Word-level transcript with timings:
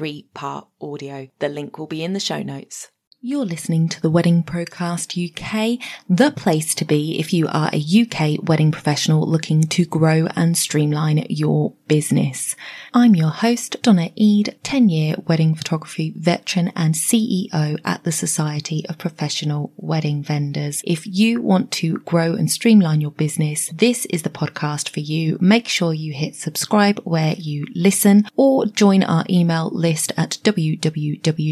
three 0.00 0.26
part 0.32 0.66
audio. 0.80 1.28
The 1.40 1.50
link 1.50 1.78
will 1.78 1.86
be 1.86 2.02
in 2.02 2.14
the 2.14 2.20
show 2.20 2.42
notes. 2.42 2.90
You're 3.22 3.44
listening 3.44 3.90
to 3.90 4.00
the 4.00 4.08
Wedding 4.08 4.42
Pro 4.42 4.64
Cast 4.64 5.12
UK, 5.12 5.78
the 6.08 6.32
place 6.34 6.74
to 6.76 6.86
be 6.86 7.18
if 7.20 7.34
you 7.34 7.48
are 7.48 7.68
a 7.70 7.76
UK 7.78 8.42
wedding 8.48 8.72
professional 8.72 9.28
looking 9.28 9.64
to 9.64 9.84
grow 9.84 10.26
and 10.34 10.56
streamline 10.56 11.26
your 11.28 11.74
business. 11.86 12.56
I'm 12.94 13.14
your 13.14 13.28
host, 13.28 13.76
Donna 13.82 14.10
Eade, 14.16 14.56
10 14.62 14.88
year 14.88 15.16
wedding 15.26 15.54
photography 15.54 16.14
veteran 16.16 16.72
and 16.74 16.94
CEO 16.94 17.78
at 17.84 18.04
the 18.04 18.12
Society 18.12 18.86
of 18.88 18.96
Professional 18.96 19.70
Wedding 19.76 20.22
Vendors. 20.22 20.80
If 20.86 21.06
you 21.06 21.42
want 21.42 21.70
to 21.72 21.98
grow 21.98 22.32
and 22.32 22.50
streamline 22.50 23.02
your 23.02 23.10
business, 23.10 23.68
this 23.68 24.06
is 24.06 24.22
the 24.22 24.30
podcast 24.30 24.88
for 24.88 25.00
you. 25.00 25.36
Make 25.42 25.68
sure 25.68 25.92
you 25.92 26.14
hit 26.14 26.36
subscribe 26.36 27.00
where 27.00 27.34
you 27.34 27.66
listen 27.74 28.26
or 28.34 28.64
join 28.64 29.02
our 29.02 29.26
email 29.28 29.68
list 29.74 30.10
at 30.16 30.38
www.spw 30.42 31.50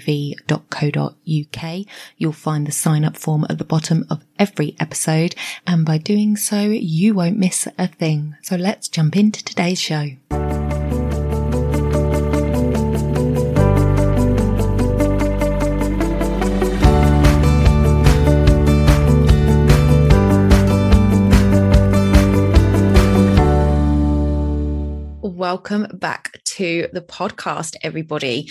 uv.co.uk. 0.00 1.86
You'll 2.16 2.32
find 2.32 2.66
the 2.66 2.72
sign 2.72 3.04
up 3.04 3.16
form 3.16 3.46
at 3.48 3.58
the 3.58 3.64
bottom 3.64 4.04
of 4.10 4.24
every 4.38 4.76
episode, 4.80 5.34
and 5.66 5.84
by 5.84 5.98
doing 5.98 6.36
so, 6.36 6.60
you 6.60 7.14
won't 7.14 7.38
miss 7.38 7.68
a 7.78 7.86
thing. 7.86 8.36
So 8.42 8.56
let's 8.56 8.88
jump 8.88 9.16
into 9.16 9.44
today's 9.44 9.80
show. 9.80 10.10
Welcome 25.22 25.86
back 25.94 26.38
to 26.44 26.88
the 26.92 27.00
podcast, 27.00 27.74
everybody 27.82 28.50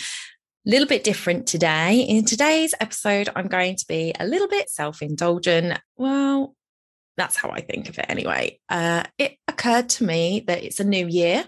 little 0.69 0.87
bit 0.87 1.03
different 1.03 1.47
today. 1.47 2.01
In 2.01 2.25
today's 2.25 2.75
episode, 2.79 3.27
I'm 3.35 3.47
going 3.47 3.75
to 3.75 3.85
be 3.87 4.13
a 4.19 4.27
little 4.27 4.47
bit 4.47 4.69
self 4.69 5.01
indulgent. 5.01 5.79
Well, 5.97 6.55
that's 7.17 7.35
how 7.35 7.49
I 7.49 7.61
think 7.61 7.89
of 7.89 7.97
it 7.97 8.05
anyway. 8.07 8.59
Uh, 8.69 9.03
it 9.17 9.37
occurred 9.47 9.89
to 9.89 10.03
me 10.03 10.43
that 10.45 10.63
it's 10.63 10.79
a 10.79 10.83
new 10.83 11.07
year. 11.07 11.45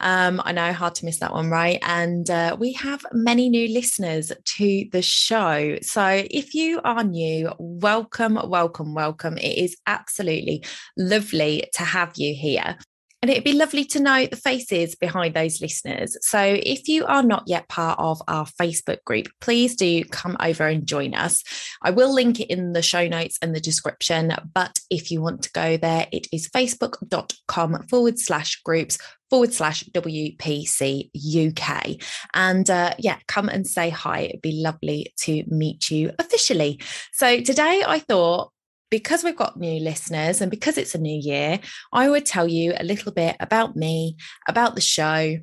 Um, 0.00 0.40
I 0.42 0.52
know, 0.52 0.72
hard 0.72 0.94
to 0.96 1.04
miss 1.04 1.18
that 1.18 1.34
one, 1.34 1.50
right? 1.50 1.78
And 1.82 2.30
uh, 2.30 2.56
we 2.58 2.72
have 2.74 3.04
many 3.12 3.50
new 3.50 3.68
listeners 3.68 4.32
to 4.42 4.84
the 4.92 5.02
show. 5.02 5.76
So 5.82 6.24
if 6.30 6.54
you 6.54 6.80
are 6.84 7.04
new, 7.04 7.52
welcome, 7.58 8.38
welcome, 8.46 8.94
welcome. 8.94 9.36
It 9.36 9.58
is 9.58 9.76
absolutely 9.86 10.64
lovely 10.96 11.64
to 11.74 11.82
have 11.82 12.12
you 12.16 12.34
here. 12.34 12.78
And 13.20 13.30
it'd 13.30 13.42
be 13.42 13.52
lovely 13.52 13.84
to 13.86 14.00
know 14.00 14.26
the 14.26 14.36
faces 14.36 14.94
behind 14.94 15.34
those 15.34 15.60
listeners. 15.60 16.16
So 16.20 16.40
if 16.40 16.86
you 16.86 17.04
are 17.06 17.24
not 17.24 17.42
yet 17.46 17.68
part 17.68 17.98
of 17.98 18.22
our 18.28 18.46
Facebook 18.46 19.02
group, 19.04 19.26
please 19.40 19.74
do 19.74 20.04
come 20.04 20.36
over 20.40 20.68
and 20.68 20.86
join 20.86 21.14
us. 21.14 21.42
I 21.82 21.90
will 21.90 22.14
link 22.14 22.38
it 22.38 22.46
in 22.46 22.74
the 22.74 22.82
show 22.82 23.08
notes 23.08 23.36
and 23.42 23.56
the 23.56 23.60
description. 23.60 24.32
But 24.54 24.78
if 24.88 25.10
you 25.10 25.20
want 25.20 25.42
to 25.42 25.52
go 25.52 25.76
there, 25.76 26.06
it 26.12 26.28
is 26.32 26.48
facebook.com 26.48 27.88
forward 27.88 28.20
slash 28.20 28.62
groups 28.62 28.98
forward 29.30 29.52
slash 29.52 29.82
WPC 29.84 31.10
UK. 31.48 31.96
And 32.34 32.70
uh, 32.70 32.94
yeah, 32.98 33.18
come 33.26 33.48
and 33.48 33.66
say 33.66 33.90
hi. 33.90 34.20
It'd 34.20 34.42
be 34.42 34.62
lovely 34.62 35.12
to 35.22 35.42
meet 35.48 35.90
you 35.90 36.12
officially. 36.20 36.80
So 37.12 37.40
today 37.40 37.82
I 37.84 37.98
thought 37.98 38.52
because 38.90 39.22
we've 39.24 39.36
got 39.36 39.56
new 39.56 39.80
listeners 39.80 40.40
and 40.40 40.50
because 40.50 40.78
it's 40.78 40.94
a 40.94 40.98
new 40.98 41.18
year, 41.18 41.60
I 41.92 42.08
would 42.08 42.26
tell 42.26 42.48
you 42.48 42.74
a 42.76 42.84
little 42.84 43.12
bit 43.12 43.36
about 43.40 43.76
me, 43.76 44.16
about 44.48 44.74
the 44.74 44.80
show, 44.80 45.38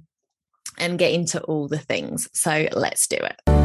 and 0.78 1.00
get 1.00 1.14
into 1.14 1.42
all 1.44 1.68
the 1.68 1.80
things. 1.80 2.28
So 2.34 2.68
let's 2.74 3.08
do 3.08 3.18
it. 3.18 3.56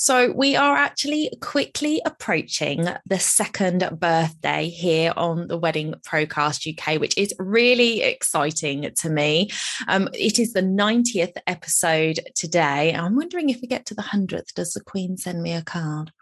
So, 0.00 0.30
we 0.30 0.54
are 0.54 0.76
actually 0.76 1.28
quickly 1.40 2.00
approaching 2.04 2.86
the 3.04 3.18
second 3.18 3.98
birthday 3.98 4.68
here 4.68 5.12
on 5.16 5.48
the 5.48 5.58
Wedding 5.58 5.92
Pro 6.04 6.24
Cast 6.24 6.68
UK, 6.68 7.00
which 7.00 7.18
is 7.18 7.34
really 7.40 8.02
exciting 8.02 8.92
to 8.94 9.10
me. 9.10 9.50
Um, 9.88 10.08
it 10.14 10.38
is 10.38 10.52
the 10.52 10.62
90th 10.62 11.34
episode 11.48 12.20
today. 12.36 12.94
I'm 12.94 13.16
wondering 13.16 13.50
if 13.50 13.60
we 13.60 13.66
get 13.66 13.86
to 13.86 13.94
the 13.96 14.02
100th, 14.02 14.54
does 14.54 14.72
the 14.72 14.84
Queen 14.84 15.16
send 15.16 15.42
me 15.42 15.52
a 15.52 15.62
card? 15.62 16.12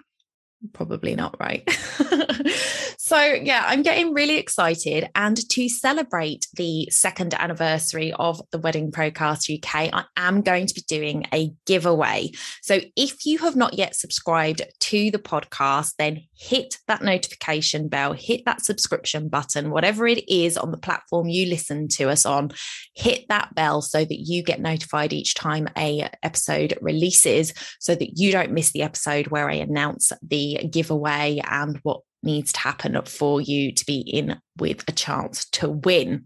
Probably 0.72 1.14
not 1.14 1.36
right. 1.38 1.68
so, 2.98 3.20
yeah, 3.20 3.64
I'm 3.66 3.82
getting 3.82 4.14
really 4.14 4.38
excited. 4.38 5.08
And 5.14 5.36
to 5.50 5.68
celebrate 5.68 6.46
the 6.54 6.88
second 6.90 7.34
anniversary 7.34 8.12
of 8.14 8.40
the 8.52 8.58
Wedding 8.58 8.90
Pro 8.90 9.10
Cast 9.10 9.50
UK, 9.50 9.90
I 9.92 10.04
am 10.16 10.40
going 10.40 10.66
to 10.66 10.74
be 10.74 10.82
doing 10.88 11.26
a 11.32 11.52
giveaway. 11.66 12.30
So, 12.62 12.80
if 12.96 13.26
you 13.26 13.38
have 13.38 13.54
not 13.54 13.74
yet 13.74 13.94
subscribed 13.94 14.62
to 14.80 15.10
the 15.10 15.18
podcast, 15.18 15.92
then 15.98 16.22
hit 16.34 16.78
that 16.88 17.02
notification 17.02 17.88
bell, 17.88 18.14
hit 18.14 18.44
that 18.46 18.64
subscription 18.64 19.28
button, 19.28 19.70
whatever 19.70 20.06
it 20.06 20.26
is 20.28 20.56
on 20.56 20.70
the 20.70 20.78
platform 20.78 21.28
you 21.28 21.46
listen 21.46 21.86
to 21.88 22.08
us 22.08 22.24
on, 22.24 22.50
hit 22.94 23.26
that 23.28 23.54
bell 23.54 23.82
so 23.82 24.04
that 24.04 24.20
you 24.20 24.42
get 24.42 24.60
notified 24.60 25.12
each 25.12 25.34
time 25.34 25.68
a 25.76 26.08
episode 26.22 26.76
releases 26.80 27.52
so 27.78 27.94
that 27.94 28.18
you 28.18 28.32
don't 28.32 28.52
miss 28.52 28.72
the 28.72 28.82
episode 28.82 29.28
where 29.28 29.50
I 29.50 29.54
announce 29.54 30.12
the 30.22 30.45
giveaway 30.70 31.40
and 31.48 31.78
what 31.82 32.00
needs 32.22 32.52
to 32.52 32.60
happen 32.60 33.00
for 33.04 33.40
you 33.40 33.72
to 33.72 33.86
be 33.86 34.00
in 34.00 34.40
with 34.58 34.84
a 34.88 34.92
chance 34.92 35.48
to 35.50 35.70
win. 35.70 36.24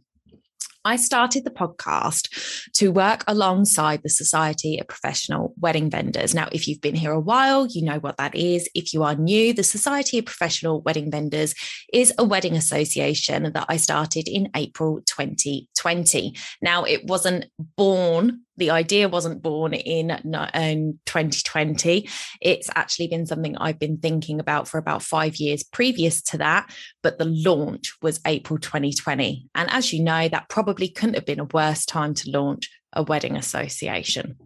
I 0.83 0.97
started 0.97 1.45
the 1.45 1.51
podcast 1.51 2.73
to 2.77 2.91
work 2.91 3.23
alongside 3.29 4.01
the 4.03 4.09
Society 4.09 4.79
of 4.79 4.89
Professional 4.89 5.53
Wedding 5.61 5.91
Vendors. 5.91 6.35
Now, 6.35 6.49
if 6.53 6.67
you've 6.67 6.81
been 6.81 6.95
here 6.95 7.13
a 7.13 7.21
while, 7.21 7.67
you 7.67 7.85
know 7.85 7.99
what 7.99 8.17
that 8.17 8.35
is. 8.35 8.67
If 8.75 8.95
you 8.95 9.03
are 9.03 9.15
new, 9.15 9.53
the 9.53 9.63
Society 9.63 10.19
of 10.19 10.25
Professional 10.25 10.81
Wedding 10.81 11.11
Vendors 11.11 11.55
is 11.93 12.15
a 12.17 12.25
wedding 12.25 12.57
association 12.57 13.53
that 13.53 13.67
I 13.69 13.77
started 13.77 14.27
in 14.27 14.49
April 14.57 15.03
2020. 15.07 16.35
Now, 16.63 16.85
it 16.85 17.05
wasn't 17.05 17.45
born 17.77 18.41
the 18.61 18.71
idea 18.71 19.09
wasn't 19.09 19.43
born 19.43 19.75
in, 19.75 20.11
in 20.11 20.99
2020. 21.07 22.07
Um, 22.07 22.13
it's 22.41 22.71
actually 22.77 23.09
been 23.09 23.27
something 23.27 23.57
I've 23.57 23.81
been 23.81 23.99
thinking 23.99 24.39
about 24.39 24.69
for 24.69 24.79
about 24.79 25.03
five 25.03 25.37
years 25.37 25.65
previous 25.65 26.23
to 26.23 26.39
that. 26.39 26.73
But 27.03 27.19
the 27.19 27.25
launch 27.25 27.97
was 28.03 28.21
April 28.27 28.59
2020. 28.59 29.49
And 29.57 29.69
as 29.71 29.93
you 29.93 30.05
know, 30.05 30.29
that 30.29 30.49
probably 30.49 30.89
couldn't 30.89 31.15
have 31.15 31.27
been 31.27 31.41
a 31.41 31.45
worse 31.45 31.85
time 31.85 32.15
to 32.15 32.31
launch 32.31 32.71
a 32.93 33.03
wedding 33.03 33.37
association 33.37 34.37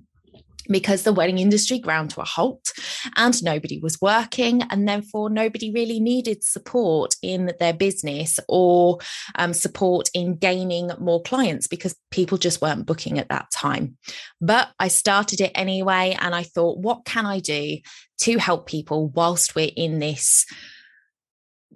because 0.68 1.02
the 1.02 1.12
wedding 1.12 1.38
industry 1.38 1.78
ground 1.78 2.10
to 2.10 2.20
a 2.20 2.24
halt 2.24 2.72
and 3.16 3.42
nobody 3.42 3.78
was 3.78 4.00
working 4.00 4.62
and 4.70 4.88
therefore 4.88 5.30
nobody 5.30 5.70
really 5.72 6.00
needed 6.00 6.42
support 6.42 7.16
in 7.22 7.52
their 7.58 7.72
business 7.72 8.38
or 8.48 8.98
um, 9.36 9.52
support 9.52 10.08
in 10.14 10.36
gaining 10.36 10.90
more 10.98 11.22
clients 11.22 11.66
because 11.66 11.94
people 12.10 12.38
just 12.38 12.62
weren't 12.62 12.86
booking 12.86 13.18
at 13.18 13.28
that 13.28 13.50
time 13.50 13.96
but 14.40 14.68
i 14.78 14.88
started 14.88 15.40
it 15.40 15.52
anyway 15.54 16.16
and 16.20 16.34
i 16.34 16.42
thought 16.42 16.78
what 16.78 17.04
can 17.04 17.26
i 17.26 17.38
do 17.38 17.78
to 18.18 18.38
help 18.38 18.66
people 18.66 19.08
whilst 19.08 19.54
we're 19.54 19.70
in 19.76 19.98
this 19.98 20.46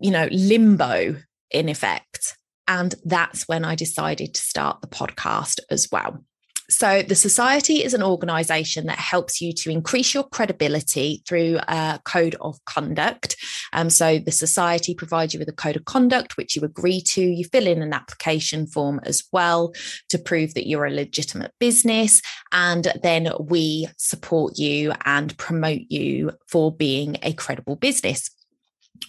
you 0.01 0.11
know 0.11 0.29
limbo 0.31 1.17
in 1.51 1.69
effect 1.69 2.39
and 2.69 2.95
that's 3.03 3.49
when 3.49 3.65
I 3.65 3.75
decided 3.75 4.35
to 4.35 4.41
start 4.43 4.83
the 4.83 4.87
podcast 4.87 5.59
as 5.71 5.89
well. 5.91 6.23
So, 6.71 7.03
the 7.03 7.15
Society 7.15 7.83
is 7.83 7.95
an 7.95 8.03
organization 8.03 8.87
that 8.87 8.99
helps 8.99 9.41
you 9.41 9.55
to 9.55 9.71
increase 9.71 10.13
your 10.13 10.25
credibility 10.25 11.23
through 11.27 11.59
a 11.67 11.99
code 12.05 12.37
of 12.43 12.63
conduct. 12.67 13.37
Um, 13.73 13.89
so, 13.89 14.19
the 14.19 14.33
Society 14.33 14.95
provides 14.95 15.33
you 15.33 15.41
with 15.41 15.49
a 15.49 15.53
code 15.53 15.77
of 15.77 15.87
conduct, 15.87 16.37
which 16.37 16.57
you 16.57 16.63
agree 16.63 17.01
to. 17.01 17.23
You 17.23 17.45
fill 17.45 17.67
in 17.67 17.81
an 17.81 17.95
application 17.95 18.67
form 18.67 19.01
as 19.05 19.25
well 19.33 19.73
to 20.11 20.19
prove 20.19 20.53
that 20.55 20.69
you're 20.69 20.85
a 20.85 20.91
legitimate 20.91 21.53
business. 21.59 22.21
And 22.53 22.93
then 23.03 23.31
we 23.41 23.89
support 23.97 24.59
you 24.59 24.93
and 25.07 25.37
promote 25.39 25.83
you 25.89 26.33
for 26.49 26.71
being 26.71 27.17
a 27.23 27.33
credible 27.33 27.77
business. 27.77 28.31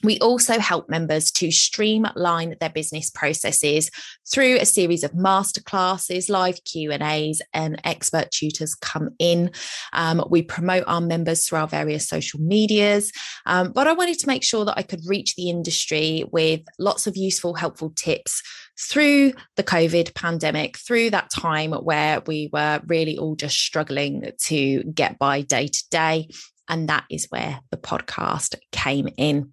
We 0.03 0.19
also 0.19 0.59
help 0.59 0.89
members 0.89 1.31
to 1.31 1.51
streamline 1.51 2.56
their 2.59 2.69
business 2.69 3.09
processes 3.09 3.89
through 4.31 4.57
a 4.57 4.65
series 4.65 5.03
of 5.03 5.12
masterclasses, 5.12 6.30
live 6.30 6.63
Q 6.63 6.91
and 6.91 7.03
A's, 7.03 7.41
and 7.53 7.81
expert 7.83 8.31
tutors 8.31 8.75
come 8.75 9.09
in. 9.19 9.51
Um, 9.94 10.24
we 10.30 10.41
promote 10.41 10.83
our 10.88 11.01
members 11.01 11.47
through 11.47 11.59
our 11.59 11.68
various 11.68 12.07
social 12.07 12.39
medias, 12.39 13.12
um, 13.45 13.71
but 13.71 13.88
I 13.88 13.94
wanted 13.94 14.19
to 14.19 14.27
make 14.27 14.44
sure 14.44 14.65
that 14.65 14.77
I 14.77 14.83
could 14.83 15.01
reach 15.06 15.36
the 15.36 15.50
industry 15.50 16.24
with 16.31 16.62
lots 16.77 17.07
of 17.07 17.18
useful, 17.18 17.53
helpful 17.53 17.92
tips 17.95 18.42
through 18.80 19.33
the 19.57 19.63
COVID 19.63 20.13
pandemic, 20.15 20.77
through 20.77 21.09
that 21.09 21.30
time 21.30 21.71
where 21.71 22.21
we 22.25 22.50
were 22.53 22.81
really 22.88 23.18
all 23.18 23.35
just 23.35 23.57
struggling 23.57 24.31
to 24.45 24.83
get 24.83 25.19
by 25.19 25.42
day 25.42 25.68
to 25.68 25.83
day. 25.92 26.30
And 26.69 26.88
that 26.88 27.03
is 27.09 27.27
where 27.30 27.59
the 27.71 27.77
podcast 27.77 28.56
came 28.71 29.09
in. 29.18 29.51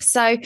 So, 0.00 0.38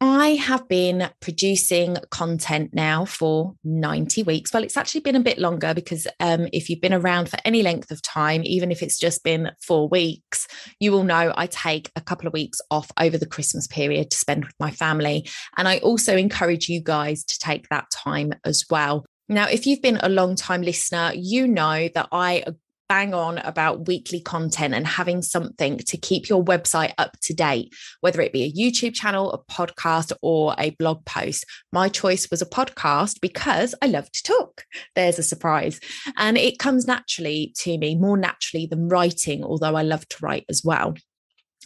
I 0.00 0.34
have 0.34 0.68
been 0.68 1.10
producing 1.20 1.96
content 2.10 2.72
now 2.72 3.04
for 3.04 3.54
90 3.64 4.22
weeks. 4.22 4.52
Well, 4.52 4.62
it's 4.62 4.76
actually 4.76 5.00
been 5.00 5.16
a 5.16 5.20
bit 5.20 5.40
longer 5.40 5.74
because 5.74 6.06
um, 6.20 6.46
if 6.52 6.70
you've 6.70 6.80
been 6.80 6.94
around 6.94 7.28
for 7.28 7.38
any 7.44 7.62
length 7.62 7.90
of 7.90 8.00
time, 8.00 8.42
even 8.44 8.70
if 8.70 8.80
it's 8.80 8.96
just 8.96 9.24
been 9.24 9.50
four 9.60 9.88
weeks, 9.88 10.46
you 10.78 10.92
will 10.92 11.02
know 11.02 11.32
I 11.36 11.48
take 11.48 11.90
a 11.96 12.00
couple 12.00 12.28
of 12.28 12.32
weeks 12.32 12.60
off 12.70 12.92
over 13.00 13.18
the 13.18 13.26
Christmas 13.26 13.66
period 13.66 14.12
to 14.12 14.16
spend 14.16 14.44
with 14.44 14.54
my 14.60 14.70
family. 14.70 15.28
And 15.56 15.66
I 15.66 15.78
also 15.78 16.16
encourage 16.16 16.68
you 16.68 16.80
guys 16.80 17.24
to 17.24 17.38
take 17.40 17.68
that 17.70 17.90
time 17.90 18.34
as 18.44 18.64
well. 18.70 19.04
Now, 19.28 19.48
if 19.48 19.66
you've 19.66 19.82
been 19.82 19.98
a 20.00 20.08
long 20.08 20.36
time 20.36 20.62
listener, 20.62 21.10
you 21.14 21.48
know 21.48 21.88
that 21.94 22.08
I 22.12 22.44
bang 22.88 23.12
on 23.12 23.38
about 23.38 23.86
weekly 23.86 24.20
content 24.20 24.74
and 24.74 24.86
having 24.86 25.22
something 25.22 25.78
to 25.78 25.96
keep 25.96 26.28
your 26.28 26.42
website 26.42 26.92
up 26.98 27.18
to 27.20 27.34
date, 27.34 27.74
whether 28.00 28.20
it 28.20 28.32
be 28.32 28.44
a 28.44 28.52
YouTube 28.52 28.94
channel, 28.94 29.32
a 29.32 29.52
podcast, 29.52 30.12
or 30.22 30.54
a 30.58 30.70
blog 30.70 31.04
post. 31.04 31.44
My 31.72 31.88
choice 31.88 32.30
was 32.30 32.42
a 32.42 32.46
podcast 32.46 33.20
because 33.20 33.74
I 33.82 33.86
love 33.86 34.10
to 34.10 34.22
talk. 34.22 34.64
There's 34.94 35.18
a 35.18 35.22
surprise. 35.22 35.80
And 36.16 36.38
it 36.38 36.58
comes 36.58 36.86
naturally 36.86 37.52
to 37.58 37.76
me, 37.76 37.94
more 37.94 38.16
naturally 38.16 38.66
than 38.66 38.88
writing, 38.88 39.44
although 39.44 39.76
I 39.76 39.82
love 39.82 40.08
to 40.08 40.16
write 40.22 40.46
as 40.48 40.62
well. 40.64 40.94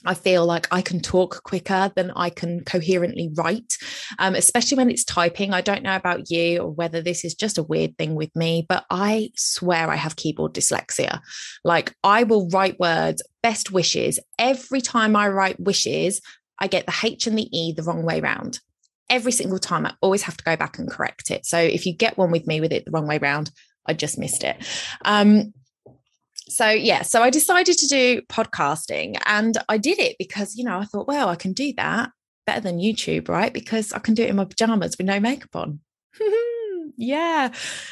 I 0.04 0.14
feel 0.14 0.44
like 0.46 0.68
I 0.70 0.82
can 0.82 1.00
talk 1.00 1.42
quicker 1.44 1.92
than 1.94 2.10
I 2.12 2.30
can 2.30 2.64
coherently 2.64 3.30
write, 3.34 3.76
um, 4.18 4.34
especially 4.34 4.76
when 4.76 4.90
it's 4.90 5.04
typing. 5.04 5.52
I 5.52 5.60
don't 5.60 5.82
know 5.82 5.96
about 5.96 6.30
you 6.30 6.60
or 6.62 6.70
whether 6.70 7.00
this 7.00 7.24
is 7.24 7.34
just 7.34 7.58
a 7.58 7.62
weird 7.62 7.96
thing 7.98 8.14
with 8.14 8.34
me, 8.34 8.66
but 8.68 8.84
I 8.90 9.30
swear 9.36 9.90
I 9.90 9.96
have 9.96 10.16
keyboard 10.16 10.54
dyslexia. 10.54 11.20
Like 11.64 11.94
I 12.02 12.24
will 12.24 12.48
write 12.48 12.80
words, 12.80 13.22
best 13.42 13.70
wishes. 13.70 14.18
Every 14.38 14.80
time 14.80 15.16
I 15.16 15.28
write 15.28 15.60
wishes, 15.60 16.20
I 16.58 16.66
get 16.66 16.86
the 16.86 16.94
H 17.02 17.26
and 17.26 17.38
the 17.38 17.48
E 17.56 17.72
the 17.72 17.82
wrong 17.82 18.02
way 18.04 18.20
round. 18.20 18.60
Every 19.10 19.32
single 19.32 19.58
time, 19.58 19.84
I 19.84 19.94
always 20.00 20.22
have 20.22 20.36
to 20.36 20.44
go 20.44 20.56
back 20.56 20.78
and 20.78 20.90
correct 20.90 21.30
it. 21.30 21.44
So 21.44 21.58
if 21.58 21.86
you 21.86 21.92
get 21.92 22.16
one 22.16 22.30
with 22.30 22.46
me 22.46 22.60
with 22.60 22.72
it 22.72 22.84
the 22.84 22.92
wrong 22.92 23.06
way 23.06 23.18
round, 23.18 23.50
I 23.84 23.94
just 23.94 24.18
missed 24.18 24.44
it. 24.44 24.56
Um, 25.04 25.52
so 26.48 26.68
yeah 26.68 27.02
so 27.02 27.22
i 27.22 27.30
decided 27.30 27.76
to 27.76 27.86
do 27.86 28.20
podcasting 28.22 29.16
and 29.26 29.58
i 29.68 29.78
did 29.78 29.98
it 29.98 30.16
because 30.18 30.56
you 30.56 30.64
know 30.64 30.78
i 30.78 30.84
thought 30.84 31.06
well 31.06 31.28
i 31.28 31.36
can 31.36 31.52
do 31.52 31.72
that 31.76 32.10
better 32.46 32.60
than 32.60 32.78
youtube 32.78 33.28
right 33.28 33.52
because 33.52 33.92
i 33.92 33.98
can 33.98 34.14
do 34.14 34.22
it 34.22 34.30
in 34.30 34.36
my 34.36 34.44
pajamas 34.44 34.96
with 34.98 35.06
no 35.06 35.20
makeup 35.20 35.54
on 35.54 35.80
yeah 36.96 37.50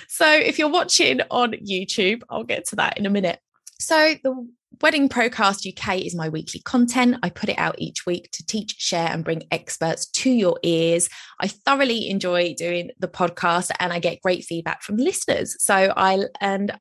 so 0.08 0.30
if 0.30 0.58
you're 0.58 0.70
watching 0.70 1.20
on 1.30 1.52
youtube 1.52 2.22
i'll 2.28 2.44
get 2.44 2.66
to 2.66 2.76
that 2.76 2.98
in 2.98 3.06
a 3.06 3.10
minute 3.10 3.38
so 3.78 4.14
the 4.22 4.46
Wedding 4.82 5.08
Pro 5.08 5.28
Cast 5.28 5.66
UK 5.66 5.98
is 5.98 6.14
my 6.14 6.28
weekly 6.28 6.60
content. 6.60 7.16
I 7.22 7.28
put 7.28 7.50
it 7.50 7.58
out 7.58 7.74
each 7.78 8.06
week 8.06 8.30
to 8.32 8.46
teach, 8.46 8.76
share, 8.78 9.08
and 9.08 9.24
bring 9.24 9.42
experts 9.50 10.06
to 10.06 10.30
your 10.30 10.58
ears. 10.62 11.08
I 11.38 11.48
thoroughly 11.48 12.08
enjoy 12.08 12.54
doing 12.54 12.90
the 12.98 13.08
podcast 13.08 13.72
and 13.78 13.92
I 13.92 13.98
get 13.98 14.22
great 14.22 14.44
feedback 14.44 14.82
from 14.82 14.96
listeners. 14.96 15.56
So 15.58 15.92
I 15.96 16.24
and 16.40 16.78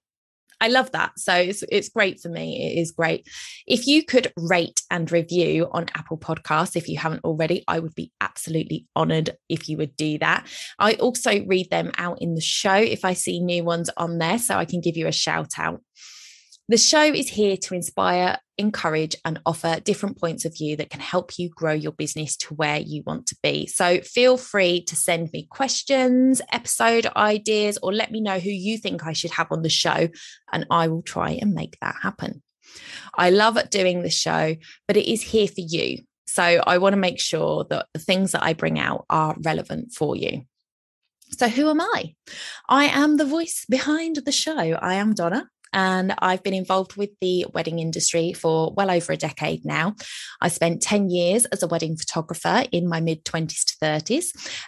I 0.62 0.68
love 0.68 0.92
that. 0.92 1.18
So 1.18 1.34
it's, 1.34 1.64
it's 1.72 1.90
great 1.90 2.20
for 2.20 2.30
me. 2.30 2.72
It 2.72 2.82
is 2.82 2.92
great. 2.92 3.28
If 3.66 3.88
you 3.88 4.04
could 4.04 4.34
rate 4.38 4.82
and 4.92 5.12
review 5.12 5.68
on 5.72 5.88
Apple 5.96 6.18
Podcasts, 6.18 6.76
if 6.76 6.88
you 6.88 6.98
haven't 6.98 7.24
already, 7.24 7.64
I 7.68 7.80
would 7.80 7.96
be 7.96 8.12
absolutely 8.20 8.86
honored 8.96 9.32
if 9.48 9.70
you 9.70 9.78
would 9.78 9.96
do 9.96 10.18
that. 10.20 10.48
I 10.78 10.94
also 10.94 11.46
read 11.46 11.70
them 11.70 11.92
out 11.98 12.22
in 12.22 12.36
the 12.36 12.42
show 12.42 12.76
if 12.76 13.06
I 13.06 13.14
see 13.14 13.40
new 13.40 13.64
ones 13.64 13.90
on 13.98 14.18
there, 14.18 14.38
so 14.38 14.58
I 14.58 14.66
can 14.66 14.82
give 14.82 14.98
you 14.98 15.08
a 15.08 15.12
shout 15.12 15.58
out. 15.58 15.82
The 16.70 16.78
show 16.78 17.02
is 17.02 17.28
here 17.28 17.58
to 17.58 17.74
inspire, 17.74 18.38
encourage, 18.60 19.16
and 19.26 19.40
offer 19.44 19.80
different 19.80 20.20
points 20.20 20.46
of 20.46 20.56
view 20.56 20.76
that 20.76 20.92
can 20.92 21.00
help 21.00 21.40
you 21.40 21.50
grow 21.50 21.74
your 21.74 21.92
business 21.92 22.38
to 22.38 22.54
where 22.54 22.78
you 22.78 23.02
want 23.08 23.26
to 23.26 23.38
be. 23.42 23.66
So 23.66 24.02
feel 24.02 24.38
free 24.38 24.84
to 24.84 24.96
send 24.96 25.32
me 25.34 25.48
questions, 25.50 26.44
episode 26.54 27.08
ideas, 27.16 27.80
or 27.82 27.92
let 27.92 28.12
me 28.12 28.22
know 28.22 28.38
who 28.38 28.52
you 28.52 28.78
think 28.78 29.04
I 29.04 29.14
should 29.14 29.32
have 29.32 29.48
on 29.50 29.64
the 29.64 29.70
show, 29.70 30.10
and 30.54 30.68
I 30.70 30.90
will 30.90 31.02
try 31.02 31.32
and 31.42 31.56
make 31.56 31.76
that 31.82 31.96
happen. 32.04 32.44
I 33.18 33.32
love 33.32 33.58
doing 33.72 34.04
the 34.04 34.12
show, 34.12 34.56
but 34.88 34.96
it 34.96 35.12
is 35.12 35.24
here 35.24 35.48
for 35.48 35.62
you. 35.62 36.04
So 36.28 36.44
I 36.44 36.78
want 36.78 36.94
to 36.94 36.98
make 36.98 37.20
sure 37.20 37.66
that 37.72 37.88
the 37.96 38.00
things 38.00 38.34
that 38.34 38.44
I 38.44 38.54
bring 38.54 38.78
out 38.78 39.06
are 39.10 39.36
relevant 39.44 39.94
for 39.94 40.16
you. 40.16 40.44
So, 41.32 41.48
who 41.48 41.70
am 41.70 41.82
I? 41.82 42.16
I 42.68 42.86
am 42.86 43.18
the 43.18 43.26
voice 43.26 43.66
behind 43.68 44.18
the 44.18 44.32
show. 44.32 44.58
I 44.58 44.96
am 44.96 45.14
Donna 45.14 45.48
and 45.74 46.14
I've 46.20 46.44
been 46.44 46.54
involved 46.54 46.96
with 46.96 47.12
the 47.22 47.46
wedding 47.54 47.80
industry 47.80 48.34
for 48.34 48.74
well 48.76 48.92
over 48.92 49.14
a 49.14 49.18
decade 49.18 49.66
now. 49.66 49.96
I 50.42 50.48
spent 50.48 50.82
10 50.82 51.10
years 51.10 51.46
as 51.46 51.64
a 51.64 51.68
wedding 51.68 51.98
photographer 51.98 52.64
in 52.72 52.88
my 52.88 53.00
mid 53.02 53.26
20s 53.26 53.66
to 53.66 53.74
30s. 53.84 54.26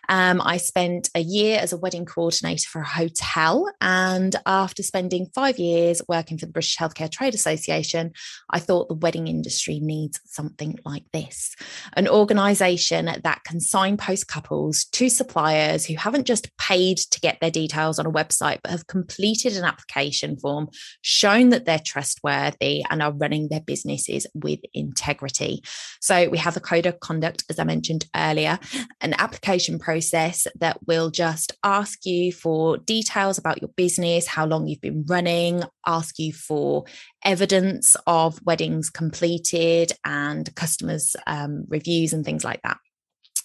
Um, 0.09 0.42
I 0.44 0.57
spent 0.57 1.09
a 1.15 1.21
year 1.21 1.59
as 1.59 1.74
a 1.74 1.77
wedding 1.77 2.06
coordinator 2.06 2.68
for 2.69 2.81
a 2.81 2.88
hotel. 2.88 3.71
And 3.81 4.36
after 4.45 4.83
spending 4.83 5.27
five 5.33 5.59
years 5.59 6.01
working 6.07 6.38
for 6.38 6.45
the 6.45 6.51
British 6.51 6.77
Healthcare 6.77 7.12
Trade 7.12 7.33
Association, 7.33 8.12
I 8.50 8.59
thought 8.59 8.88
the 8.88 8.95
wedding 8.95 9.27
industry 9.27 9.80
needs 9.80 10.19
something 10.25 10.77
like 10.86 11.06
this 11.13 11.56
an 11.94 12.07
organisation 12.07 13.06
that 13.06 13.44
can 13.44 13.59
signpost 13.59 14.27
couples 14.27 14.86
to 14.86 15.09
suppliers 15.09 15.86
who 15.86 15.95
haven't 15.95 16.27
just 16.27 16.56
paid 16.57 16.98
to 16.98 17.19
get 17.19 17.39
their 17.39 17.51
details 17.51 18.00
on 18.00 18.06
a 18.06 18.12
website, 18.12 18.59
but 18.63 18.71
have 18.71 18.88
completed 18.88 19.56
an 19.57 19.63
application 19.63 20.38
form 20.38 20.69
shown 21.01 21.49
that 21.49 21.65
they're 21.65 21.79
trustworthy 21.79 22.83
and 22.89 23.01
are 23.01 23.13
running 23.13 23.47
their 23.49 23.61
businesses 23.61 24.27
with 24.33 24.59
integrity. 24.73 25.63
So 25.99 26.29
we 26.29 26.38
have 26.38 26.57
a 26.57 26.61
code 26.61 26.85
of 26.85 26.99
conduct, 26.99 27.43
as 27.49 27.59
I 27.59 27.63
mentioned 27.63 28.05
earlier, 28.15 28.59
an 29.01 29.13
application 29.17 29.79
process 29.79 30.47
that 30.59 30.77
will 30.85 31.09
just 31.11 31.53
ask 31.63 32.05
you 32.05 32.31
for 32.31 32.77
details 32.77 33.38
about 33.38 33.61
your 33.61 33.71
business, 33.75 34.27
how 34.27 34.45
long 34.45 34.67
you've 34.67 34.81
been 34.81 35.05
running, 35.07 35.63
ask 35.85 36.19
you 36.19 36.33
for 36.33 36.86
evidence 37.24 37.95
of 38.07 38.39
weddings 38.45 38.89
completed 38.89 39.91
and 40.05 40.53
customers' 40.55 41.15
um, 41.27 41.65
reviews 41.67 42.13
and 42.13 42.25
things 42.25 42.43
like 42.43 42.62
that. 42.63 42.77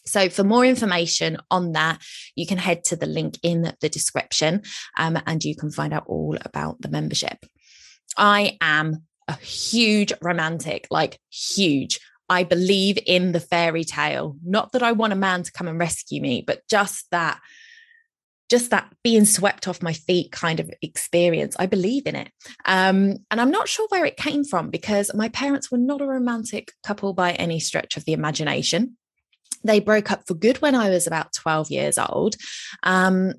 So, 0.06 0.28
for 0.28 0.44
more 0.44 0.64
information 0.64 1.38
on 1.50 1.72
that, 1.72 2.00
you 2.34 2.46
can 2.46 2.58
head 2.58 2.84
to 2.84 2.96
the 2.96 3.06
link 3.06 3.38
in 3.42 3.72
the 3.80 3.88
description 3.88 4.62
um, 4.96 5.18
and 5.26 5.44
you 5.44 5.56
can 5.56 5.70
find 5.70 5.92
out 5.92 6.04
all 6.06 6.36
about 6.44 6.80
the 6.80 6.88
membership. 6.88 7.38
I 8.16 8.56
am 8.60 9.04
a 9.28 9.34
huge 9.34 10.12
romantic, 10.22 10.86
like 10.90 11.18
huge. 11.30 12.00
I 12.28 12.42
believe 12.42 12.98
in 13.06 13.32
the 13.32 13.40
fairy 13.40 13.84
tale. 13.84 14.36
Not 14.44 14.72
that 14.72 14.82
I 14.82 14.92
want 14.92 15.12
a 15.12 15.16
man 15.16 15.42
to 15.44 15.52
come 15.52 15.68
and 15.68 15.78
rescue 15.78 16.20
me, 16.20 16.42
but 16.44 16.62
just 16.68 17.06
that 17.10 17.40
just 18.48 18.70
that 18.70 18.92
being 19.02 19.24
swept 19.24 19.66
off 19.66 19.82
my 19.82 19.92
feet 19.92 20.30
kind 20.30 20.60
of 20.60 20.70
experience. 20.80 21.56
I 21.58 21.66
believe 21.66 22.06
in 22.06 22.14
it. 22.14 22.30
Um, 22.64 23.16
and 23.30 23.40
I'm 23.40 23.50
not 23.50 23.68
sure 23.68 23.86
where 23.88 24.04
it 24.04 24.16
came 24.16 24.44
from 24.44 24.70
because 24.70 25.12
my 25.14 25.28
parents 25.30 25.70
were 25.70 25.78
not 25.78 26.00
a 26.00 26.06
romantic 26.06 26.72
couple 26.84 27.12
by 27.12 27.32
any 27.32 27.58
stretch 27.58 27.96
of 27.96 28.04
the 28.04 28.12
imagination. 28.12 28.96
They 29.64 29.80
broke 29.80 30.10
up 30.10 30.26
for 30.26 30.34
good 30.34 30.60
when 30.62 30.74
I 30.74 30.90
was 30.90 31.06
about 31.06 31.32
12 31.32 31.70
years 31.70 31.98
old. 31.98 32.36
Um, 32.82 33.34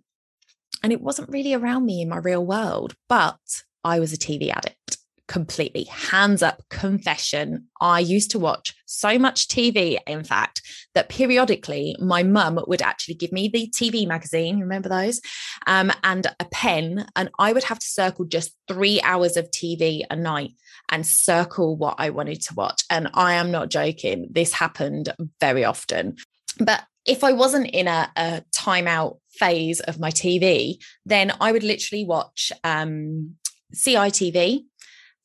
and 0.83 0.93
it 0.93 1.01
wasn't 1.01 1.29
really 1.29 1.53
around 1.53 1.85
me 1.85 2.01
in 2.01 2.09
my 2.09 2.17
real 2.17 2.45
world, 2.45 2.95
but 3.09 3.39
I 3.83 3.99
was 3.99 4.13
a 4.13 4.17
TV 4.17 4.51
addict 4.51 4.96
completely. 5.27 5.83
Hands 5.85 6.41
up, 6.41 6.63
confession. 6.69 7.65
I 7.81 7.99
used 7.99 8.31
to 8.31 8.39
watch 8.39 8.73
so 8.85 9.19
much 9.19 9.47
TV, 9.47 9.97
in 10.07 10.23
fact, 10.23 10.61
that 10.95 11.09
periodically 11.09 11.95
my 11.99 12.23
mum 12.23 12.59
would 12.67 12.81
actually 12.81 13.15
give 13.15 13.31
me 13.31 13.47
the 13.47 13.69
TV 13.69 14.07
magazine, 14.07 14.59
remember 14.59 14.89
those, 14.89 15.21
um, 15.67 15.91
and 16.03 16.27
a 16.39 16.45
pen, 16.45 17.07
and 17.15 17.29
I 17.37 17.53
would 17.53 17.65
have 17.65 17.79
to 17.79 17.85
circle 17.85 18.25
just 18.25 18.53
three 18.67 19.01
hours 19.01 19.37
of 19.37 19.51
TV 19.51 20.03
a 20.09 20.15
night 20.15 20.51
and 20.89 21.05
circle 21.05 21.75
what 21.75 21.95
I 21.97 22.09
wanted 22.09 22.41
to 22.43 22.55
watch. 22.55 22.83
And 22.89 23.09
I 23.13 23.33
am 23.33 23.51
not 23.51 23.69
joking, 23.69 24.29
this 24.31 24.53
happened 24.53 25.13
very 25.39 25.65
often. 25.65 26.15
But 26.59 26.83
if 27.05 27.23
I 27.23 27.33
wasn't 27.33 27.67
in 27.67 27.87
a, 27.87 28.11
a 28.15 28.43
timeout 28.55 29.19
phase 29.31 29.79
of 29.81 29.99
my 29.99 30.11
TV, 30.11 30.77
then 31.05 31.31
I 31.39 31.51
would 31.51 31.63
literally 31.63 32.05
watch 32.05 32.51
um, 32.63 33.35
CITV 33.73 34.65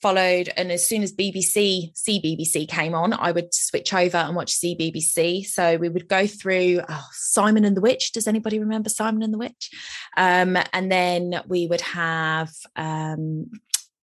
followed 0.02 0.52
and 0.56 0.72
as 0.72 0.86
soon 0.86 1.02
as 1.02 1.12
bbc 1.12 1.92
cbbc 1.94 2.68
came 2.68 2.92
on 2.92 3.12
i 3.12 3.30
would 3.30 3.54
switch 3.54 3.94
over 3.94 4.16
and 4.16 4.34
watch 4.34 4.52
cbbc 4.52 5.46
so 5.46 5.76
we 5.76 5.88
would 5.88 6.08
go 6.08 6.26
through 6.26 6.80
oh, 6.88 7.08
simon 7.12 7.64
and 7.64 7.76
the 7.76 7.80
witch. 7.80 8.12
Does 8.12 8.26
anybody 8.26 8.58
remember 8.58 8.88
simon 8.88 9.22
and 9.22 9.32
the 9.32 9.38
witch? 9.38 9.70
Um, 10.16 10.58
and 10.72 10.90
then 10.90 11.42
we 11.46 11.66
would 11.66 11.80
have 11.80 12.50
um, 12.76 13.50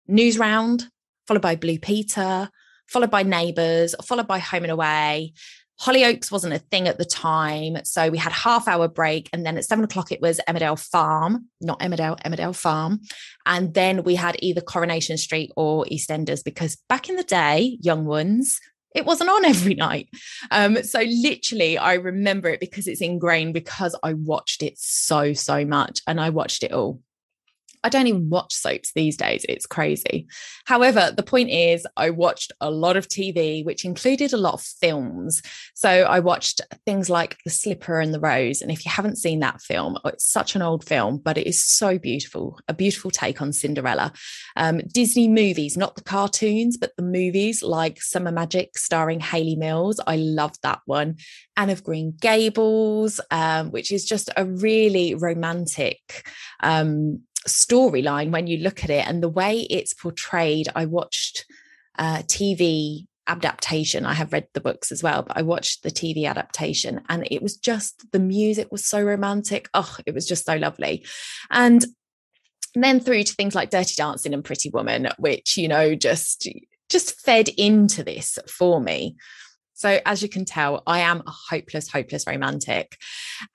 Newsround 0.08 0.84
followed 1.26 1.42
by 1.42 1.56
blue 1.56 1.78
peter 1.78 2.50
followed 2.88 3.10
by 3.10 3.22
neighbours 3.22 3.94
followed 4.04 4.26
by 4.26 4.38
home 4.38 4.64
and 4.64 4.72
away 4.72 5.32
Hollyoaks 5.80 6.30
wasn't 6.30 6.52
a 6.52 6.58
thing 6.58 6.88
at 6.88 6.98
the 6.98 7.04
time. 7.04 7.78
So 7.84 8.10
we 8.10 8.18
had 8.18 8.32
half 8.32 8.68
hour 8.68 8.86
break. 8.86 9.30
And 9.32 9.46
then 9.46 9.56
at 9.56 9.64
seven 9.64 9.84
o'clock, 9.84 10.12
it 10.12 10.20
was 10.20 10.40
Emmerdale 10.46 10.78
Farm, 10.78 11.46
not 11.60 11.80
Emmerdale, 11.80 12.20
Emmerdale 12.22 12.54
Farm. 12.54 13.00
And 13.46 13.72
then 13.72 14.02
we 14.02 14.14
had 14.14 14.36
either 14.40 14.60
Coronation 14.60 15.16
Street 15.16 15.50
or 15.56 15.86
EastEnders 15.86 16.44
because 16.44 16.76
back 16.88 17.08
in 17.08 17.16
the 17.16 17.24
day, 17.24 17.78
young 17.80 18.04
ones, 18.04 18.60
it 18.94 19.06
wasn't 19.06 19.30
on 19.30 19.44
every 19.46 19.74
night. 19.74 20.08
Um, 20.50 20.82
so 20.82 21.00
literally, 21.00 21.78
I 21.78 21.94
remember 21.94 22.48
it 22.50 22.60
because 22.60 22.86
it's 22.86 23.00
ingrained 23.00 23.54
because 23.54 23.98
I 24.02 24.14
watched 24.14 24.62
it 24.62 24.74
so, 24.76 25.32
so 25.32 25.64
much 25.64 26.02
and 26.06 26.20
I 26.20 26.30
watched 26.30 26.62
it 26.62 26.72
all. 26.72 27.00
I 27.82 27.88
don't 27.88 28.06
even 28.06 28.28
watch 28.28 28.54
soaps 28.54 28.92
these 28.92 29.16
days. 29.16 29.44
It's 29.48 29.66
crazy. 29.66 30.26
However, 30.66 31.12
the 31.16 31.22
point 31.22 31.50
is, 31.50 31.86
I 31.96 32.10
watched 32.10 32.52
a 32.60 32.70
lot 32.70 32.96
of 32.96 33.08
TV, 33.08 33.64
which 33.64 33.84
included 33.84 34.32
a 34.32 34.38
lot 34.38 34.54
of 34.54 34.62
films. 34.62 35.42
So 35.74 35.88
I 35.88 36.20
watched 36.20 36.60
things 36.84 37.08
like 37.08 37.38
The 37.44 37.50
Slipper 37.50 38.00
and 38.00 38.12
the 38.12 38.20
Rose. 38.20 38.60
And 38.60 38.70
if 38.70 38.84
you 38.84 38.90
haven't 38.90 39.18
seen 39.18 39.40
that 39.40 39.62
film, 39.62 39.98
oh, 40.04 40.08
it's 40.10 40.30
such 40.30 40.54
an 40.54 40.62
old 40.62 40.84
film, 40.84 41.18
but 41.18 41.38
it 41.38 41.46
is 41.46 41.64
so 41.64 41.98
beautiful, 41.98 42.58
a 42.68 42.74
beautiful 42.74 43.10
take 43.10 43.40
on 43.40 43.52
Cinderella. 43.52 44.12
Um, 44.56 44.80
Disney 44.92 45.28
movies, 45.28 45.76
not 45.76 45.96
the 45.96 46.04
cartoons, 46.04 46.76
but 46.76 46.92
the 46.96 47.02
movies 47.02 47.62
like 47.62 48.02
Summer 48.02 48.32
Magic 48.32 48.76
starring 48.76 49.20
Hayley 49.20 49.56
Mills. 49.56 50.00
I 50.06 50.16
loved 50.16 50.58
that 50.62 50.80
one. 50.84 51.16
Anne 51.56 51.70
of 51.70 51.84
Green 51.84 52.14
Gables, 52.20 53.20
um, 53.30 53.70
which 53.70 53.92
is 53.92 54.04
just 54.04 54.30
a 54.36 54.44
really 54.44 55.14
romantic 55.14 56.26
um, 56.62 57.22
storyline 57.48 58.30
when 58.30 58.46
you 58.46 58.58
look 58.58 58.84
at 58.84 58.90
it 58.90 59.06
and 59.06 59.22
the 59.22 59.28
way 59.28 59.60
it's 59.70 59.94
portrayed. 59.94 60.68
I 60.74 60.86
watched 60.86 61.46
uh, 61.98 62.18
TV 62.18 63.06
adaptation. 63.26 64.04
I 64.04 64.14
have 64.14 64.32
read 64.32 64.48
the 64.54 64.60
books 64.60 64.90
as 64.90 65.02
well, 65.02 65.22
but 65.22 65.36
I 65.36 65.42
watched 65.42 65.82
the 65.82 65.90
TV 65.90 66.28
adaptation 66.28 67.00
and 67.08 67.26
it 67.30 67.42
was 67.42 67.56
just 67.56 68.10
the 68.12 68.18
music 68.18 68.72
was 68.72 68.84
so 68.84 69.02
romantic. 69.02 69.68
Oh, 69.72 69.96
it 70.04 70.14
was 70.14 70.26
just 70.26 70.44
so 70.44 70.56
lovely. 70.56 71.06
And 71.50 71.84
then 72.74 73.00
through 73.00 73.24
to 73.24 73.34
things 73.34 73.54
like 73.54 73.70
Dirty 73.70 73.94
Dancing 73.96 74.34
and 74.34 74.44
Pretty 74.44 74.70
Woman, 74.70 75.08
which, 75.18 75.56
you 75.56 75.68
know, 75.68 75.94
just 75.94 76.48
just 76.88 77.20
fed 77.20 77.48
into 77.50 78.02
this 78.02 78.38
for 78.48 78.80
me. 78.80 79.16
So, 79.80 79.98
as 80.04 80.22
you 80.22 80.28
can 80.28 80.44
tell, 80.44 80.82
I 80.86 80.98
am 80.98 81.22
a 81.26 81.30
hopeless, 81.30 81.88
hopeless 81.88 82.26
romantic. 82.26 82.98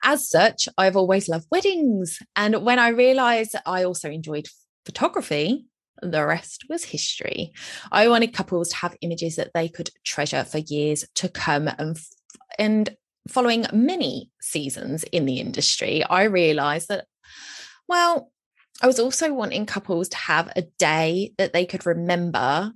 As 0.02 0.28
such, 0.28 0.68
I've 0.76 0.96
always 0.96 1.28
loved 1.28 1.46
weddings. 1.52 2.18
And 2.34 2.64
when 2.64 2.80
I 2.80 2.88
realized 2.88 3.54
I 3.64 3.84
also 3.84 4.10
enjoyed 4.10 4.48
photography, 4.84 5.66
the 6.02 6.26
rest 6.26 6.64
was 6.68 6.82
history. 6.82 7.52
I 7.92 8.08
wanted 8.08 8.32
couples 8.32 8.70
to 8.70 8.76
have 8.78 8.96
images 9.02 9.36
that 9.36 9.52
they 9.54 9.68
could 9.68 9.90
treasure 10.04 10.42
for 10.42 10.58
years 10.58 11.04
to 11.14 11.28
come. 11.28 11.68
And, 11.78 11.96
and 12.58 12.96
following 13.28 13.66
many 13.72 14.32
seasons 14.40 15.04
in 15.04 15.26
the 15.26 15.38
industry, 15.38 16.02
I 16.02 16.24
realized 16.24 16.88
that, 16.88 17.04
well, 17.86 18.32
I 18.82 18.88
was 18.88 18.98
also 18.98 19.32
wanting 19.32 19.64
couples 19.64 20.08
to 20.08 20.16
have 20.16 20.52
a 20.56 20.62
day 20.76 21.34
that 21.38 21.52
they 21.52 21.66
could 21.66 21.86
remember 21.86 22.72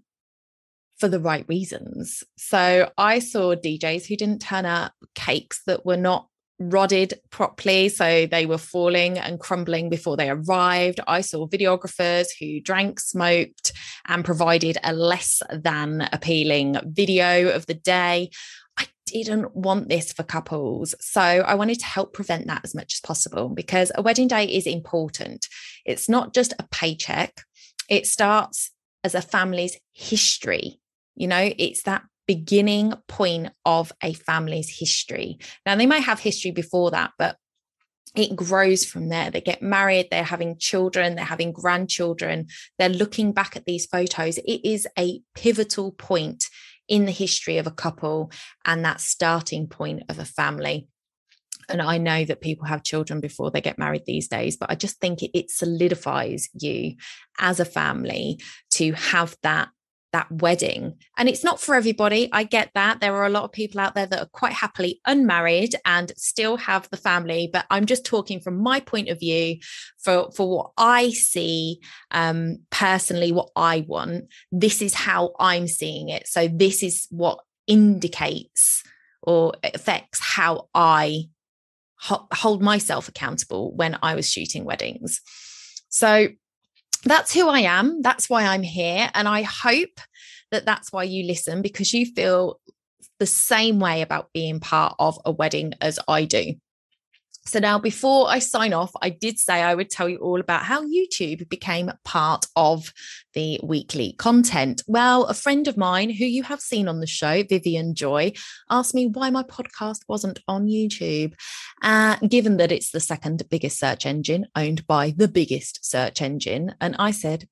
for 1.00 1.09
the 1.09 1.19
right 1.19 1.47
reasons. 1.49 2.23
So 2.37 2.90
I 2.97 3.19
saw 3.19 3.54
DJs 3.54 4.07
who 4.07 4.16
didn't 4.16 4.42
turn 4.42 4.66
up, 4.66 4.92
cakes 5.14 5.62
that 5.66 5.87
were 5.87 5.97
not 5.97 6.28
rodded 6.61 7.14
properly. 7.30 7.88
So 7.88 8.26
they 8.26 8.45
were 8.45 8.59
falling 8.59 9.19
and 9.19 9.40
crumbling 9.40 9.88
before 9.88 10.16
they 10.16 10.28
arrived. 10.28 11.00
I 11.09 11.23
saw 11.23 11.49
videographers 11.49 12.26
who 12.38 12.61
drank, 12.61 13.00
smoked, 13.00 13.73
and 14.07 14.25
provided 14.25 14.76
a 14.85 14.92
less 14.92 15.42
than 15.50 16.07
appealing 16.12 16.76
video 16.85 17.49
of 17.49 17.64
the 17.64 17.75
day. 17.75 18.30
I 18.78 18.87
didn't 19.07 19.57
want 19.57 19.88
this 19.88 20.12
for 20.12 20.23
couples. 20.23 20.95
So 21.00 21.21
I 21.23 21.54
wanted 21.54 21.80
to 21.80 21.87
help 21.87 22.12
prevent 22.12 22.47
that 22.49 22.61
as 22.62 22.75
much 22.75 22.95
as 22.95 23.00
possible 23.00 23.49
because 23.49 23.90
a 23.95 24.02
wedding 24.02 24.28
day 24.28 24.45
is 24.45 24.66
important. 24.66 25.49
It's 25.87 26.11
not 26.11 26.35
just 26.35 26.52
a 26.59 26.69
paycheck, 26.71 27.42
it 27.88 28.07
starts 28.07 28.71
as 29.02 29.14
a 29.14 29.23
family's 29.23 29.78
history 29.92 30.79
you 31.20 31.28
know, 31.28 31.52
it's 31.58 31.82
that 31.82 32.02
beginning 32.26 32.94
point 33.06 33.50
of 33.66 33.92
a 34.02 34.14
family's 34.14 34.78
history. 34.78 35.38
Now, 35.66 35.76
they 35.76 35.84
might 35.84 36.04
have 36.04 36.18
history 36.18 36.50
before 36.50 36.92
that, 36.92 37.12
but 37.18 37.36
it 38.16 38.34
grows 38.34 38.86
from 38.86 39.10
there. 39.10 39.30
They 39.30 39.42
get 39.42 39.60
married, 39.60 40.08
they're 40.10 40.24
having 40.24 40.56
children, 40.58 41.16
they're 41.16 41.24
having 41.26 41.52
grandchildren, 41.52 42.46
they're 42.78 42.88
looking 42.88 43.32
back 43.32 43.54
at 43.54 43.66
these 43.66 43.84
photos. 43.84 44.38
It 44.38 44.64
is 44.64 44.88
a 44.98 45.20
pivotal 45.34 45.92
point 45.92 46.46
in 46.88 47.04
the 47.04 47.12
history 47.12 47.58
of 47.58 47.66
a 47.66 47.70
couple 47.70 48.32
and 48.64 48.82
that 48.86 49.02
starting 49.02 49.66
point 49.66 50.04
of 50.08 50.18
a 50.18 50.24
family. 50.24 50.88
And 51.68 51.82
I 51.82 51.98
know 51.98 52.24
that 52.24 52.40
people 52.40 52.66
have 52.66 52.82
children 52.82 53.20
before 53.20 53.50
they 53.50 53.60
get 53.60 53.78
married 53.78 54.04
these 54.06 54.26
days, 54.26 54.56
but 54.56 54.70
I 54.70 54.74
just 54.74 55.00
think 55.00 55.22
it, 55.22 55.38
it 55.38 55.50
solidifies 55.50 56.48
you 56.54 56.94
as 57.38 57.60
a 57.60 57.66
family 57.66 58.40
to 58.70 58.92
have 58.92 59.36
that 59.42 59.68
that 60.12 60.31
wedding. 60.31 60.97
And 61.17 61.29
it's 61.29 61.45
not 61.45 61.61
for 61.61 61.75
everybody. 61.75 62.29
I 62.33 62.45
get 62.45 62.71
that. 62.75 63.00
There 63.00 63.14
are 63.14 63.26
a 63.26 63.31
lot 63.31 63.45
of 63.45 63.52
people 63.52 63.81
out 63.81 63.95
there 63.95 64.07
that 64.07 64.21
are 64.21 64.29
quite 64.33 64.52
happily 64.52 65.00
unmarried 65.07 65.76
and 65.85 66.12
still 66.17 66.57
have 66.57 66.88
the 66.90 66.97
family. 66.97 67.49
But 67.52 67.67
I'm 67.71 67.87
just 67.87 68.05
talking 68.05 68.40
from 68.40 68.61
my 68.61 68.81
point 68.81 69.09
of 69.09 69.21
view 69.21 69.59
for, 69.99 70.31
for 70.33 70.49
what 70.49 70.71
I 70.76 71.11
see 71.11 71.81
um, 72.11 72.59
personally, 72.71 73.33
what 73.33 73.50
I 73.55 73.85
want. 73.87 74.25
This 74.50 74.83
is 74.83 74.95
how 74.95 75.33
I'm 75.38 75.69
seeing 75.69 76.09
it. 76.09 76.26
So 76.26 76.49
this 76.49 76.83
is 76.83 77.07
what 77.11 77.38
indicates 77.67 78.83
or 79.23 79.55
affects 79.62 80.19
how 80.21 80.69
I 80.75 81.25
ho- 82.00 82.26
hold 82.33 82.62
myself 82.62 83.09
accountable 83.09 83.75
when 83.75 83.99
I 84.02 84.14
was 84.14 84.31
shooting 84.31 84.64
weddings. 84.64 85.21
So 85.88 86.29
that's 87.04 87.33
who 87.33 87.49
I 87.49 87.61
am. 87.61 88.02
That's 88.02 88.28
why 88.28 88.45
I'm 88.45 88.62
here. 88.62 89.11
And 89.14 89.26
I 89.26 89.42
hope 89.42 90.00
that 90.50 90.66
that's 90.66 90.92
why 90.92 91.04
you 91.04 91.26
listen 91.26 91.62
because 91.62 91.92
you 91.92 92.07
feel 92.07 92.61
the 93.19 93.26
same 93.26 93.80
way 93.80 94.02
about 94.02 94.33
being 94.33 94.61
part 94.61 94.95
of 94.99 95.19
a 95.25 95.30
wedding 95.30 95.75
as 95.80 95.99
I 96.09 96.25
do. 96.25 96.54
So 97.47 97.59
now, 97.59 97.78
before 97.78 98.28
I 98.28 98.38
sign 98.38 98.73
off, 98.73 98.92
I 99.00 99.09
did 99.09 99.38
say 99.38 99.62
I 99.62 99.75
would 99.75 99.90
tell 99.90 100.09
you 100.09 100.18
all 100.18 100.40
about 100.40 100.62
how 100.62 100.85
YouTube 100.85 101.49
became 101.49 101.90
part 102.04 102.47
of 102.54 102.92
the 103.32 103.59
weekly 103.62 104.12
content. 104.12 104.82
Well, 104.87 105.25
a 105.25 105.35
friend 105.35 105.66
of 105.66 105.76
mine 105.76 106.11
who 106.11 106.26
you 106.26 106.42
have 106.42 106.61
seen 106.61 106.87
on 106.87 107.00
the 107.00 107.06
show, 107.06 107.42
Vivian 107.42 107.94
Joy, 107.94 108.32
asked 108.68 108.94
me 108.94 109.06
why 109.06 109.30
my 109.30 109.42
podcast 109.42 110.00
wasn't 110.06 110.40
on 110.47 110.66
YouTube, 110.66 111.32
uh, 111.82 112.16
given 112.16 112.59
that 112.59 112.73
it's 112.73 112.90
the 112.90 113.00
second 113.00 113.42
biggest 113.49 113.78
search 113.78 114.04
engine 114.04 114.47
owned 114.54 114.87
by 114.87 115.14
the 115.16 115.28
biggest 115.28 115.85
search 115.85 116.20
engine. 116.20 116.75
And 116.80 116.94
I 116.99 117.11
said, 117.11 117.49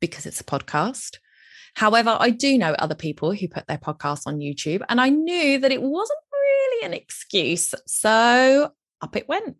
because 0.00 0.26
it's 0.26 0.40
a 0.40 0.44
podcast. 0.44 1.18
However, 1.74 2.16
I 2.18 2.30
do 2.30 2.58
know 2.58 2.72
other 2.72 2.96
people 2.96 3.32
who 3.32 3.46
put 3.48 3.66
their 3.68 3.78
podcasts 3.78 4.26
on 4.26 4.40
YouTube, 4.40 4.82
and 4.88 5.00
I 5.00 5.10
knew 5.10 5.58
that 5.60 5.72
it 5.72 5.80
wasn't 5.80 6.18
really 6.32 6.86
an 6.86 6.94
excuse. 6.94 7.72
So 7.86 8.72
up 9.00 9.16
it 9.16 9.28
went. 9.28 9.56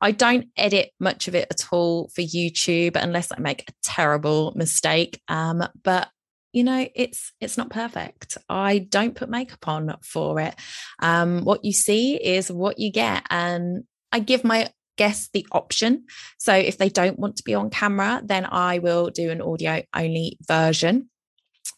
I 0.00 0.10
don't 0.10 0.48
edit 0.56 0.90
much 0.98 1.28
of 1.28 1.34
it 1.34 1.46
at 1.50 1.72
all 1.72 2.08
for 2.08 2.22
YouTube 2.22 2.96
unless 2.96 3.30
I 3.30 3.38
make 3.38 3.68
a 3.68 3.72
terrible 3.82 4.52
mistake. 4.56 5.20
Um, 5.28 5.66
but 5.82 6.08
you 6.54 6.62
know 6.62 6.86
it's 6.94 7.32
it's 7.40 7.58
not 7.58 7.68
perfect 7.68 8.38
i 8.48 8.78
don't 8.78 9.16
put 9.16 9.28
makeup 9.28 9.66
on 9.66 9.96
for 10.02 10.40
it 10.40 10.54
um, 11.00 11.44
what 11.44 11.64
you 11.64 11.72
see 11.72 12.14
is 12.14 12.50
what 12.50 12.78
you 12.78 12.90
get 12.90 13.26
and 13.28 13.82
i 14.12 14.20
give 14.20 14.44
my 14.44 14.70
guests 14.96 15.28
the 15.32 15.44
option 15.50 16.04
so 16.38 16.54
if 16.54 16.78
they 16.78 16.88
don't 16.88 17.18
want 17.18 17.36
to 17.36 17.42
be 17.42 17.54
on 17.54 17.68
camera 17.68 18.22
then 18.24 18.46
i 18.46 18.78
will 18.78 19.10
do 19.10 19.30
an 19.30 19.42
audio 19.42 19.82
only 19.94 20.38
version 20.46 21.10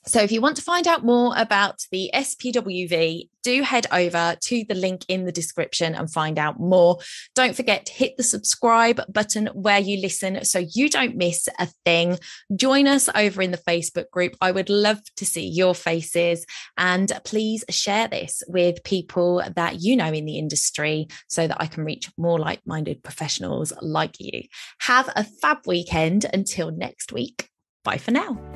so, 0.09 0.21
if 0.21 0.31
you 0.31 0.41
want 0.41 0.57
to 0.57 0.63
find 0.63 0.87
out 0.87 1.05
more 1.05 1.35
about 1.37 1.85
the 1.91 2.11
SPWV, 2.15 3.29
do 3.43 3.63
head 3.63 3.87
over 3.91 4.37
to 4.41 4.65
the 4.69 4.75
link 4.75 5.05
in 5.09 5.25
the 5.25 5.33
description 5.33 5.97
and 5.97 6.11
find 6.11 6.39
out 6.39 6.61
more. 6.61 6.99
Don't 7.35 7.57
forget 7.57 7.87
to 7.87 7.93
hit 7.93 8.17
the 8.17 8.23
subscribe 8.23 9.01
button 9.13 9.47
where 9.49 9.81
you 9.81 10.01
listen 10.01 10.45
so 10.45 10.65
you 10.75 10.89
don't 10.89 11.17
miss 11.17 11.49
a 11.59 11.67
thing. 11.85 12.19
Join 12.55 12.87
us 12.87 13.09
over 13.15 13.43
in 13.43 13.51
the 13.51 13.59
Facebook 13.59 14.11
group. 14.11 14.37
I 14.41 14.53
would 14.53 14.71
love 14.71 15.01
to 15.17 15.27
see 15.27 15.47
your 15.47 15.75
faces 15.75 16.47
and 16.77 17.13
please 17.25 17.65
share 17.69 18.07
this 18.07 18.45
with 18.47 18.85
people 18.85 19.43
that 19.57 19.81
you 19.81 19.97
know 19.97 20.13
in 20.13 20.25
the 20.25 20.39
industry 20.39 21.09
so 21.29 21.49
that 21.49 21.61
I 21.61 21.67
can 21.67 21.85
reach 21.85 22.11
more 22.17 22.39
like 22.39 22.61
minded 22.65 23.03
professionals 23.03 23.73
like 23.83 24.21
you. 24.21 24.43
Have 24.81 25.11
a 25.17 25.25
fab 25.25 25.59
weekend 25.67 26.27
until 26.33 26.71
next 26.71 27.13
week. 27.13 27.49
Bye 27.85 27.99
for 27.99 28.13
now. 28.13 28.56